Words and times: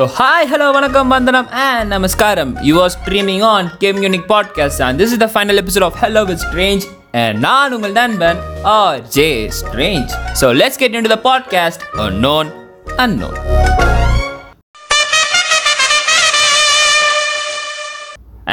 So 0.00 0.04
hi 0.14 0.46
hello 0.50 0.66
வணக்கம் 0.72 1.08
வந்தனம் 1.08 1.48
and 1.62 1.88
நமஸ்காரம் 1.88 2.52
you 2.62 2.74
are 2.82 2.92
streaming 2.94 3.42
on 3.46 3.66
game 3.78 3.98
unique 4.02 4.24
podcast 4.30 4.80
and 4.80 5.00
this 5.00 5.12
is 5.12 5.20
the 5.24 5.28
final 5.34 5.60
episode 5.60 5.84
of 5.84 5.98
hello 6.02 6.22
with 6.26 6.40
strange 6.44 6.84
and 7.14 7.38
நான் 7.38 7.72
உங்கள் 7.72 7.92
நண்பன் 7.92 8.38
R 8.72 9.00
J 9.08 9.28
strange 9.58 10.12
so 10.40 10.48
let's 10.54 10.78
get 10.78 10.94
into 11.08 11.12
the 11.14 11.20
podcast 11.24 11.84
known 12.20 12.50
unknown 12.98 13.36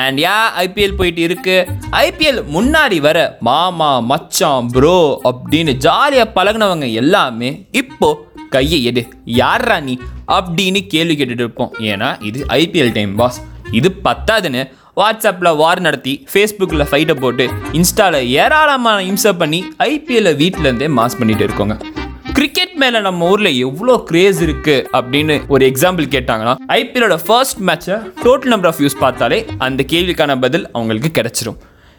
and 0.02 0.20
yeah 0.20 0.38
IPL 0.66 0.96
போயிட்டு 0.96 1.22
இருக்கு 1.22 1.58
IPL 2.02 2.44
முன்னாடி 2.54 3.00
வர 3.00 3.20
மாமா 3.42 3.92
மச்சான் 4.12 4.68
bro 4.68 5.00
அப்படின்னு 5.24 5.74
ஜாலியாக 5.78 6.34
பழகினவங்க 6.36 6.90
எல்லாமே 6.94 7.52
இப்போது 7.72 8.26
கையை 8.50 8.84
எடு. 8.84 9.04
யார்ரா 9.26 9.82
நீ? 9.82 9.98
அப்படின்னு 10.28 10.88
கேள்வி 10.88 11.16
கேட்டுட்டு 11.16 11.46
இருப்போம். 11.46 11.72
ஏன்னா 11.92 12.24
இது 12.24 12.46
ஐபிஎல் 12.50 12.94
டைம் 12.94 13.16
பாஸ் 13.16 13.40
இது 13.72 13.90
பத்தாதுன்னு 14.04 14.64
வாட்ஸ்அப்பில் 14.96 15.56
வார் 15.56 15.80
நடத்தி 15.80 16.28
ஃபேஸ்புக்கில் 16.34 16.90
ஃபைட்டை 16.92 17.16
போட்டு 17.20 17.50
இன்ஸ்டாவில் 17.72 18.28
ஏராளமான 18.44 19.04
இம்சை 19.04 19.34
பண்ணி 19.34 19.60
ஐபிஎல்லை 19.80 20.34
வீட்டிலேருந்தே 20.42 20.88
மாஸ் 21.00 21.18
பண்ணிட்டு 21.20 21.48
இருக்கோங்க. 21.48 21.76
கிரிக்கெட் 22.34 22.74
மேலே 22.74 23.00
நம்ம 23.00 23.30
ஊரில் 23.30 23.58
எவ்வளோ 23.58 24.04
கிரேஸ் 24.06 24.44
இருக்குது 24.44 24.86
அப்படின்னு 24.94 25.36
ஒரு 25.48 25.70
எக்ஸாம்பிள் 25.70 26.08
கேட்டாங்கன்னா 26.16 26.56
ஐபிஎலோட 26.68 27.20
ஃபர்ஸ்ட் 27.26 27.60
மேட்சை 27.60 27.96
டோட்டல் 28.24 28.52
நம்பர் 28.54 28.74
ஆஃப் 28.74 28.80
வியூஸ் 28.82 29.00
பார்த்தாலே 29.00 29.46
அந்த 29.58 29.86
கேள்விக்கான 29.92 30.40
பதில் 30.42 30.72
அவங்களுக்கு 30.72 31.12
கிடச்சிரும். 31.18 31.58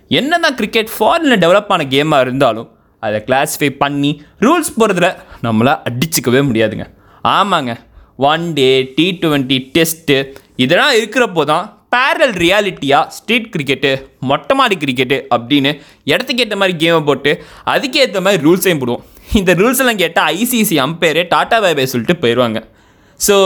என்னதான் 0.08 0.54
கிரிக்கெட் 0.54 0.88
ஃபாரினில் 0.98 1.40
டெவலப் 1.44 1.68
ஆன 1.68 1.84
கேமாக 1.84 2.20
இருந்தாலும் 2.20 2.68
அதை 3.06 3.18
கிளாஸிஃபை 3.28 3.70
பண்ணி 3.82 4.10
ரூல்ஸ் 4.46 4.70
போகிறதுல 4.78 5.08
நம்மளால் 5.46 5.82
அடிச்சுக்கவே 5.88 6.40
முடியாதுங்க. 6.48 6.86
ஆமாங்க. 7.38 7.72
One 8.30 8.46
day 8.58 8.70
T 8.96 9.06
twenty 9.22 9.58
test 9.74 10.16
இதெல்லாம் 10.64 10.94
இருக்கிறப்போ 11.00 11.42
தான் 11.52 11.66
பேரல் 11.94 12.34
ரியாலிட்டியாக 12.42 13.10
ஸ்ட்ரீட் 13.16 13.46
கிரிக்கெட்டு 13.52 13.90
மொட்டை 14.30 14.54
மாடி 14.58 14.76
கிரிக்கெட்டு 14.82 15.16
அப்படின்னு 15.34 15.70
இடத்துக்கு 16.10 16.42
ஏற்ற 16.44 16.56
மாதிரி 16.62 16.74
கேமை 16.82 17.00
போட்டு 17.08 17.32
அதுக்கேற்ற 17.74 18.20
மாதிரி 18.26 18.42
ரூல்ஸையும் 18.46 18.82
போடுவோம். 18.82 19.04
இந்த 19.38 19.52
ரூல்ஸ் 19.60 19.80
எல்லாம் 19.84 20.00
கேட்டால் 20.02 20.28
ஐசிசி 20.42 20.76
அம்பையரே 20.86 21.24
டாட்டா 21.34 21.56
பை 21.64 21.86
சொல்லிட்டு 21.92 22.16
போயிடுவாங்க 22.22 22.60
ஸோ 23.20 23.36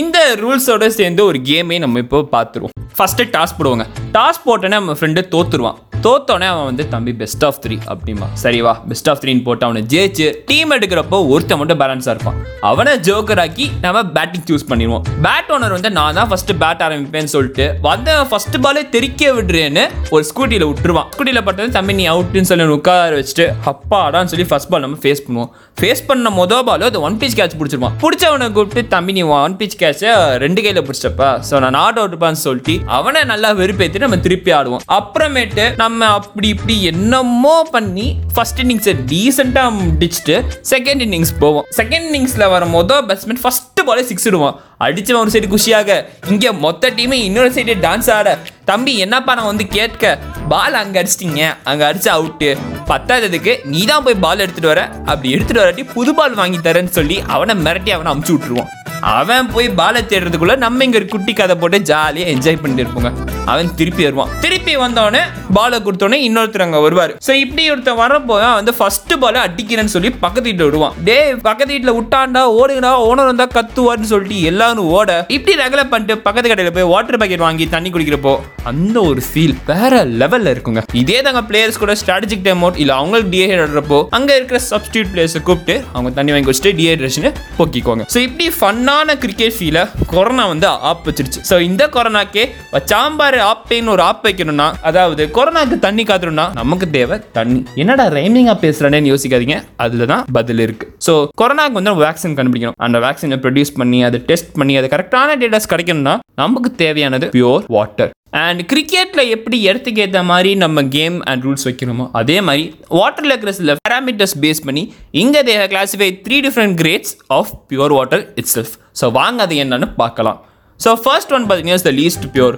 இந்த 0.00 0.18
ரூல்ஸோட 0.42 0.86
சேர்ந்து 0.98 1.22
ஒரு 1.30 1.38
கேமே 1.48 1.76
நம்ம 1.82 1.98
இப்போ 2.04 2.20
பார்த்துருவோம். 2.32 2.72
ஃபஸ்ட்டு 2.96 3.26
டாஸ் 3.34 3.56
போடுவாங்க. 3.58 3.84
டாஸ் 4.16 4.40
போட்டோன்னே 4.46 4.76
நம்ம 4.80 4.94
ஃப்ரெண்டு 5.00 5.20
தோற்றுருவான் 5.34 5.78
தோத்தோடனே 6.06 6.48
அவன் 6.54 6.66
வந்து 6.70 6.84
தம்பி 6.92 7.12
பெஸ்ட் 7.20 7.44
ஆஃப் 7.46 7.56
த்ரீ 7.62 7.76
அப்படிமா 7.92 8.26
சரிவா 8.42 8.72
பெஸ்ட் 8.90 9.08
ஆஃப் 9.12 9.20
த்ரீன்னு 9.22 9.42
போட்டு 9.46 9.64
அவனை 9.66 9.80
ஜெயிச்சு 9.92 10.26
டீம் 10.50 10.74
எடுக்கிறப்போ 10.76 11.18
ஒருத்தன் 11.32 11.58
மட்டும் 11.60 11.80
பேலன்ஸாக 11.82 12.12
இருப்பான். 12.14 12.36
அவனை 12.70 12.92
ஜோக்கர் 13.06 13.40
ஆக்கி 13.44 13.66
நம்ம 13.84 14.02
பேட்டிங் 14.16 14.44
சூஸ் 14.50 14.66
பண்ணிடுவோம். 14.70 15.02
பேட் 15.24 15.50
ஓனர் 15.54 15.74
வந்து 15.76 15.90
நான் 15.98 16.16
தான் 16.18 16.28
ஃபஸ்ட்டு 16.32 16.56
பேட் 16.62 16.82
ஆரம்பிப்பேன்னு 16.86 17.32
சொல்லிட்டு 17.34 17.66
வந்த 17.88 18.18
ஃபர்ஸ்ட் 18.30 18.58
பாலே 18.66 18.82
தெறிக்க 18.94 19.32
விடுறேன்னு 19.38 19.84
ஒரு 20.14 20.22
ஸ்கூட்டியில் 20.30 20.66
விட்டுருவான். 20.70 21.08
ஸ்கூட்டியில் 21.14 21.44
பட்டது 21.48 21.74
தம்பி 21.78 21.96
நீ 22.00 22.06
அவுட்டுன்னு 22.14 22.50
சொல்லி 22.50 22.68
உட்கார 22.78 23.16
வச்சுட்டு 23.20 23.46
அப்பாடான்னு 23.72 24.32
சொல்லி 24.34 24.46
ஃபஸ்ட் 24.52 24.70
பால் 24.74 24.84
நம்ம 24.86 25.00
ஃபேஸ் 25.06 25.24
பண்ணுவோம். 25.26 25.50
ஃபேஸ் 25.80 26.04
பண்ண 26.10 26.32
மொதல் 26.40 26.64
பாலோ 26.70 26.86
அது 26.90 27.02
ஒன் 27.08 27.18
பீச் 27.22 27.36
கேட்ச் 27.40 27.58
பிடிச்சிருவான். 27.62 27.96
பிடிச்சவனை 28.04 28.48
கூப்பிட்டு 28.58 28.84
தம்பி 28.94 29.14
நீ 29.18 29.24
ஒன் 29.40 29.58
பீச் 29.62 29.78
கேட்சை 29.82 30.12
ரெண்டு 30.44 30.60
கையில் 30.66 30.84
பிடிச்சப்பா 30.90 31.30
ஸோ 31.48 31.64
நான் 31.66 31.76
நாட் 31.80 32.00
அவுட்பான்னு 32.04 32.42
சொல்லிட்டு 32.46 32.76
அவனை 33.00 33.22
நல்லா 33.32 33.50
வெறுப்பேற்றி 33.62 34.04
நம்ம 34.06 34.20
திருப்பி 34.28 34.52
ஆடுவோம். 34.60 34.84
அப்புறமேட்டு 35.00 35.66
நம்ம 35.82 35.95
அப்படி 36.04 36.48
இப்படி 36.48 36.82
என்னமோ 36.82 37.62
பண்ணி 37.74 38.06
ஃபர்ஸ்ட் 38.34 38.60
இன்னிங்ஸை 38.62 38.94
டீசெண்டாக 39.12 39.70
முடிச்சுட்டு 39.78 40.36
செகண்ட் 40.72 41.02
இன்னிங்ஸ் 41.06 41.32
போவோம். 41.38 41.64
செகண்ட் 41.78 42.06
இன்னிங்ஸில் 42.08 42.50
வர 42.54 42.64
மொதல் 42.76 43.04
பேட்ஸ்மேன் 43.08 43.42
ஃபஸ்ட்டு 43.44 43.86
பாலே 43.88 44.04
சிக்ஸ் 44.10 44.24
விடுவான். 44.24 44.56
அடிச்சவன் 44.86 45.22
ஒரு 45.24 45.32
சைடு 45.34 45.48
குஷியாக. 45.54 46.04
இங்கே 46.32 46.50
மொத்த 46.64 46.90
டீமே 46.96 47.18
இன்னொரு 47.28 47.50
சைடு 47.56 47.74
டான்ஸ் 47.86 48.10
ஆட. 48.16 48.38
தம்பி 48.64 48.98
என்னப்பா 48.98 49.34
நான் 49.34 49.50
வந்து 49.52 49.66
கேட்க? 49.66 50.18
பால் 50.48 50.80
அங்கே 50.82 51.02
அடிச்சிட்டிங்க. 51.02 51.42
அங்கே 51.64 51.84
அடிச்சு 51.90 52.10
அவுட்டு 52.16 52.50
பத்தாததுக்கு 52.92 53.54
நீ 53.64 53.84
தான் 53.84 54.02
போய் 54.02 54.22
பால் 54.24 54.42
எடுத்துகிட்டு 54.46 54.72
வர. 54.74 54.82
அப்படி 55.10 55.34
எடுத்துகிட்டு 55.36 55.64
வராட்டி 55.64 55.84
புது 55.84 56.14
பால் 56.14 56.34
வாங்கி 56.34 56.58
தரேன்னு 56.66 56.96
சொல்லி 56.98 57.18
அவனை 57.36 57.56
மிரட்டி 57.66 57.92
அவனை 57.98 58.10
அமுச்சு 58.14 58.34
விட்ருவான் 58.36 58.72
அவன் 59.14 59.50
போய் 59.54 59.68
பாலை 59.78 60.00
தேடுறதுக்குள்ள 60.10 60.56
நம்ம 60.56 60.84
இங்க 60.84 60.98
ஒரு 61.00 61.06
குட்டி 61.06 61.32
கதை 61.32 61.54
போட்டு 61.56 61.78
ஜாலியாக 61.80 62.32
என்ஜாய் 62.34 62.60
பண்ணிட்டு 62.60 62.84
இருப்போங்க. 62.84 63.10
அவன் 63.52 63.74
திருப்பி 63.74 64.02
வருவான். 64.04 64.30
திருப்பி 64.40 64.76
வந்தவொடனே 64.76 65.22
பாலை 65.56 65.78
கொடுத்தோடனே 65.86 66.18
இன்னொருத்தர் 66.26 66.64
அங்கே 66.64 66.80
வருவார். 66.86 67.12
ஸோ 67.26 67.32
இப்படி 67.42 67.64
ஒருத்தர் 67.72 67.98
வரப்போ 68.02 68.34
தான் 68.44 68.56
வந்து 68.58 68.72
ஃபர்ஸ்ட் 68.78 69.12
பாலை 69.22 69.40
அடிக்கிறேன்னு 69.46 69.92
சொல்லி 69.94 70.10
பக்கத்து 70.24 70.46
வீட்டில் 70.48 70.66
விடுவான். 70.68 70.94
டே 71.08 71.18
பக்கத்து 71.48 71.72
வீட்டில் 71.74 71.96
விட்டாண்டா 71.98 72.42
ஓடுங்கடா 72.60 72.92
ஓனர் 73.08 73.30
வந்தா 73.30 73.46
கத்துவார்னு 73.56 74.10
சொல்லிட்டு 74.12 74.38
எல்லாரும் 74.50 74.90
ஓட 74.98 75.10
இப்படி 75.36 75.54
ரெகுலர் 75.62 75.90
பண்ணிட்டு 75.92 76.16
பக்கத்து 76.26 76.50
கடையில் 76.52 76.76
போய் 76.78 76.88
வாட்டர் 76.92 77.20
பேக்கெட் 77.22 77.44
வாங்கி 77.46 77.66
தண்ணி 77.74 77.90
குடிக்கிறப்போ 77.94 78.34
அந்த 78.70 78.96
ஒரு 79.10 79.22
ஃபீல் 79.28 79.54
வேற 79.72 80.02
லெவலில் 80.22 80.52
இருக்குங்க. 80.54 80.82
இதே 81.02 81.18
தாங்க 81.26 81.42
பிளேயர்ஸ் 81.50 81.80
கூட 81.82 81.92
ஸ்ட்ராட்டஜிக் 82.00 82.44
டைம் 82.46 82.62
அவுட் 82.64 82.80
இல்லை 82.84 82.94
அவங்களுக்கு 83.00 83.30
டிஹைட் 83.34 83.62
ஆடுறப்போ 83.64 84.00
அங்கே 84.18 84.36
இருக்கிற 84.38 84.60
சப்ஸ்டியூட் 84.70 85.10
பிளேயர்ஸை 85.12 85.42
கூப்பிட்டு 85.48 85.76
அவங்க 85.94 86.12
தண்ணி 86.18 86.32
வாங்கி 86.34 86.50
வச்சுட்டு 86.50 86.74
டிஹைட்ரேஷனை 86.80 87.32
போக்கிக்குவாங்க 87.58 88.06
ஸோ 88.14 88.20
இப்படி 88.28 88.48
ஃபன்னான 88.58 89.18
கிரிக்கெட் 89.24 89.56
ஃபீலை 89.58 89.84
கொரோனா 90.14 90.46
வந்து 90.52 90.68
ஆப் 90.90 91.06
வச்சிருச்சு. 91.08 91.42
ஸோ 91.50 91.58
இந்த 91.68 91.82
கொரோனாக்கே 91.96 92.46
சாம்பார் 92.92 93.38
ஆப்பேன்னு 93.50 93.92
ஒரு 93.94 94.02
ஆப் 94.10 94.24
வைக்கணும்னா 94.26 94.68
அதாவது 94.88 95.22
கொரோனாக்கு 95.36 95.76
தண்ணி 95.84 96.02
காத்துறோம்னா 96.08 96.44
நமக்கு 96.58 96.86
தேவை 96.96 97.16
தண்ணி. 97.38 97.60
என்னடா 97.82 98.04
ரைமிங்கா 98.16 98.54
பேசுறேன்னு 98.64 99.10
யோசிக்காதீங்க. 99.12 99.56
அதுல 99.84 100.06
தான் 100.12 100.22
பதில் 100.36 100.62
இருக்கு. 100.66 100.86
ஸோ 101.06 101.12
கொரோனாக்கு 101.40 101.78
வந்து 101.78 101.92
வேக்சின் 102.04 102.36
கண்டுபிடிக்கணும். 102.38 102.78
அந்த 102.86 102.98
வேக்சினை 103.06 103.38
ப்ரொடியூஸ் 103.44 103.72
பண்ணி 103.80 103.98
அதை 104.08 104.20
டெஸ்ட் 104.30 104.52
பண்ணி 104.60 104.76
அது 104.80 104.88
கரெக்டான 104.94 105.36
டேட்டாஸ் 105.42 105.72
கிடைக்கணும்னா 105.72 106.14
நமக்கு 106.42 106.70
தேவையானது 106.84 107.28
பியூர் 107.36 107.66
வாட்டர் 107.76 108.12
அண்ட் 108.44 108.62
கிரிக்கெட்ல 108.70 109.22
எப்படி 109.34 109.56
இடத்துக்கு 109.68 110.00
ஏற்ற 110.04 110.20
மாதிரி 110.30 110.50
நம்ம 110.64 110.82
கேம் 110.96 111.16
அண்ட் 111.30 111.44
ரூல்ஸ் 111.46 111.66
வைக்கணுமோ 111.68 112.04
அதே 112.20 112.38
மாதிரி 112.48 112.64
வாட்டர்ல 112.98 113.32
இருக்கிற 113.32 113.52
சில 113.60 113.76
பேராமீட்டர்ஸ் 113.84 114.36
பேஸ் 114.44 114.66
பண்ணி 114.66 114.82
இங்கே 115.22 115.42
they 115.48 115.54
classify 115.74 116.08
three 116.26 116.38
different 116.46 116.76
grades 116.82 117.14
of 117.38 117.52
pure 117.70 117.94
water 117.98 118.24
itself 118.58 118.74
so 119.00 119.08
வாங்க 119.20 119.42
அது 119.46 119.56
என்னன்னு 119.64 119.88
பார்க்கலாம். 120.02 120.40
ஸோ 120.80 120.90
ஃபர்ஸ்ட் 121.04 121.32
ஒன் 121.36 121.44
பார்த்தீங்கன்னா 121.48 121.84
த 121.88 121.92
லீஸ்ட் 122.00 122.26
பியூர் 122.34 122.56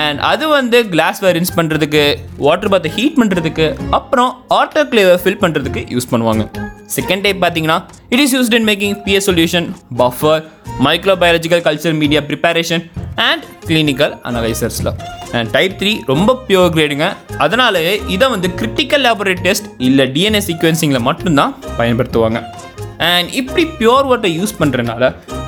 அண்ட் 0.00 0.20
அது 0.30 0.44
வந்து 0.56 0.78
கிளாஸ்வேர் 0.92 1.34
ரின்ஸ் 1.36 1.54
பண்ணுறதுக்கு 1.58 2.02
வாட்டர் 2.44 2.70
பாத்தை 2.72 2.90
ஹீட் 2.96 3.18
பண்ணுறதுக்கு 3.20 3.66
அப்புறம் 3.98 4.30
ஆட்டோ 4.58 4.82
கிளேவை 4.92 5.16
ஃபில் 5.22 5.40
பண்ணுறதுக்கு 5.44 5.82
யூஸ் 5.94 6.08
பண்ணுவாங்க. 6.12 6.44
செகண்ட் 6.96 7.24
டைப் 7.26 7.40
பார்த்தீங்கன்னா 7.44 7.78
it 8.14 8.22
is 8.24 8.34
used 8.36 8.56
in 8.58 8.66
making 8.70 8.96
PS 9.06 9.28
solution 9.30 9.66
buffer 10.00 10.42
microbiological 10.86 11.64
culture 11.66 11.96
media 12.02 12.20
preparation 12.30 12.84
and 13.28 13.44
clinical 13.68 14.14
அனலைசர்ஸில் 14.28 14.90
and 15.38 15.50
type 15.56 15.74
three 15.80 15.92
ரொம்ப 16.12 16.38
பியூர் 16.48 16.72
கிரேடுங்க 16.76 17.06
அதனாலேயே 17.44 17.94
இதை 18.16 18.28
வந்து 18.34 18.50
கிரிட்டிக்கல் 18.60 19.04
லேபரேட் 19.08 19.44
டெஸ்ட் 19.48 19.68
இல்லை 19.88 20.06
டிஎன்ஏ 20.16 20.42
சீக்வன்சிங்கில் 20.48 21.06
மட்டும்தான் 21.10 21.54
பயன்படுத்துவாங்க. 21.80 22.40
அண்ட் 23.12 23.30
இப்படி 23.40 23.64
பியூர் 23.78 24.08
வாட்டை 24.10 24.30
யூஸ் 24.40 24.58
பண்ணுறதுனால 24.60 25.04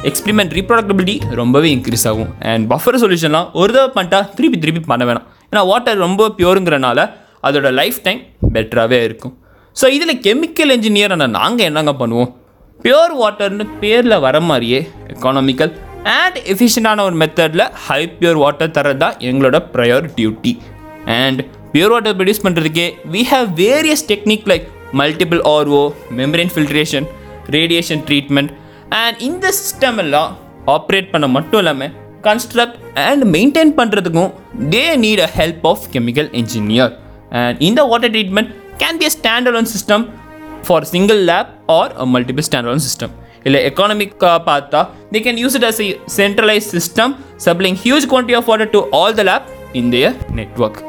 எக்ஸ்பிரிமெண்ட் 0.08 0.52
ரீப்ரொடக்டபிலிட்டி 0.58 1.14
ரொம்பவே 1.40 1.68
இன்க்ரீஸ் 1.76 2.06
ஆகும். 2.10 2.30
அண்ட் 2.50 2.64
பஃபர் 2.72 2.98
சொல்யூஷன்லாம் 3.02 3.48
ஒரு 3.60 3.70
தடவை 3.74 3.90
பண்ணிட்டா 3.96 4.20
திருப்பி 4.36 4.58
திருப்பி 4.62 4.82
பண்ண 4.90 5.04
வேணாம். 5.08 5.26
ஏன்னா 5.50 5.62
வாட்டர் 5.70 6.02
ரொம்ப 6.06 6.28
பியூருங்கிறனால 6.38 7.00
அதோட 7.48 7.68
லைஃப் 7.80 7.98
டைம் 8.06 8.20
பெட்டராகவே 8.54 8.98
இருக்கும். 9.08 9.34
ஸோ 9.76 9.86
இதில் 9.96 10.20
கெமிக்கல் 10.26 10.72
இன்ஜினியர் 10.76 11.14
நாங்கள் 11.38 11.66
என்னங்க 11.70 11.92
பண்ணுவோம்? 12.00 12.30
பியூர் 12.84 13.14
வாட்டர்னு 13.20 13.64
பேரில் 13.82 14.16
வர 14.26 14.36
மாதிரியே 14.48 14.80
எக்கானமிக்கல் 15.12 15.72
அண்ட் 16.20 16.38
எஃபிஷியண்டான 16.52 17.04
ஒரு 17.08 17.16
மெத்தடில் 17.22 17.64
ஹை 17.86 18.00
பியூர் 18.18 18.40
வாட்டர் 18.42 18.74
தரது 18.76 19.00
தான் 19.02 19.14
எங்களோட 19.28 19.58
prior 19.74 20.06
duty 20.16 20.52
and 21.20 21.40
pure 21.74 21.92
water 21.94 22.16
produce 22.18 22.44
பண்ணுறதுக்கே 22.46 22.86
we 23.14 23.22
have 23.32 23.48
various 23.62 24.04
technique 24.10 24.46
like 24.52 24.66
multiple 25.00 25.40
RO 25.54 25.82
membrane 26.20 26.52
filtration 26.56 27.06
radiation 27.56 28.02
treatment 28.10 28.52
and 28.98 29.18
இந்த 29.20 29.46
சிஸ்டம் 29.58 29.98
எல்லாம் 29.98 30.32
ஆப்ரேட் 30.68 31.10
பண்ண 31.10 31.26
மட்டும் 31.28 31.60
இல்லாமல் 31.60 31.92
கன்ஸ்ட்ரக்ட் 32.24 32.76
அண்ட் 33.04 33.24
மெயின்டைன் 33.34 33.72
பண்ணுறதுக்கும் 33.78 34.30
they 34.70 34.84
need 34.96 35.22
a 35.24 35.30
help 35.36 35.66
of 35.66 35.84
chemical 35.94 36.30
engineer 36.40 36.92
and 37.40 37.58
இந்த 37.60 37.80
water 37.84 38.12
treatment 38.12 38.50
can 38.78 38.98
be 38.98 39.06
a 39.06 39.14
stand 39.18 39.48
alone 39.48 39.70
system 39.74 40.04
for 40.66 40.86
single 40.92 41.20
lab 41.24 41.50
or 41.70 41.92
a 41.96 42.06
multiple 42.14 42.46
stand 42.48 42.68
alone 42.68 42.86
system 42.88 43.14
இல்லை 43.44 43.60
எக்கானமிக்காக 43.70 44.38
பார்த்தா 44.46 44.80
they 45.12 45.20
can 45.20 45.40
use 45.42 45.56
it 45.60 45.68
as 45.70 45.80
a 45.80 45.90
centralise 46.16 46.68
system 46.76 47.14
supplying 47.44 47.78
huge 47.84 48.06
quantity 48.06 48.38
of 48.40 48.50
water 48.52 48.70
to 48.70 48.82
all 49.00 49.14
the 49.14 49.24
lab 49.30 49.48
in 49.72 49.90
their 49.90 50.16
network 50.34 50.80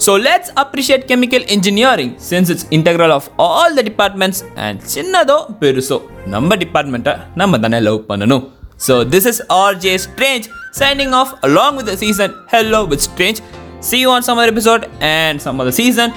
So 0.00 0.14
let's 0.16 0.50
appreciate 0.62 1.08
chemical 1.08 1.42
engineering 1.48 2.10
since 2.18 2.50
it's 2.50 2.66
integral 2.70 3.12
of 3.12 3.30
all 3.38 3.74
the 3.78 3.82
departments 3.82 4.38
and 4.64 4.82
சின்னதோ 4.94 5.38
பெருசோ 5.60 5.98
நம்ம 6.34 6.56
டிபார்ட்மெண்ட்டை 6.62 7.14
நம்ம 7.40 7.58
தானே 7.64 7.80
love 7.86 8.00
பண்ணணும் 8.10 8.44
so 8.86 8.94
this 9.12 9.28
is 9.30 9.40
R 9.60 9.78
J 9.84 9.92
strange 10.06 10.46
signing 10.80 11.14
off 11.20 11.32
along 11.48 11.72
with 11.78 11.88
the 11.92 11.96
season 12.04 12.30
hello 12.54 12.80
with 12.90 13.02
strange 13.08 13.40
see 13.88 14.00
you 14.04 14.10
on 14.16 14.22
some 14.28 14.38
other 14.40 14.52
episode 14.54 14.84
and 15.14 15.42
some 15.46 15.56
other 15.62 15.74
season 15.80 16.08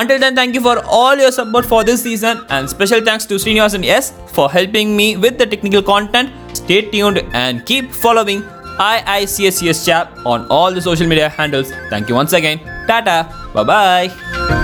until 0.00 0.18
then 0.24 0.34
thank 0.40 0.52
you 0.58 0.62
for 0.68 0.76
all 0.98 1.16
your 1.24 1.32
support 1.38 1.64
for 1.72 1.80
this 1.88 2.02
season 2.08 2.36
and 2.56 2.70
special 2.74 3.00
thanks 3.08 3.26
to 3.30 3.36
Srinivasan 3.44 3.84
S 4.02 4.06
for 4.36 4.46
helping 4.58 4.90
me 5.00 5.08
with 5.24 5.36
the 5.42 5.48
technical 5.54 5.84
content 5.92 6.28
stay 6.60 6.80
tuned 6.94 7.20
and 7.42 7.64
keep 7.70 7.86
following 8.04 8.40
IICSCS 8.78 9.84
chap 9.86 10.08
on 10.24 10.46
all 10.48 10.72
the 10.72 10.80
social 10.80 11.06
media 11.06 11.28
handles. 11.28 11.72
Thank 11.90 12.08
you 12.08 12.14
once 12.14 12.32
again. 12.32 12.60
Tada! 12.87 13.27
Bye-bye! 13.53 14.62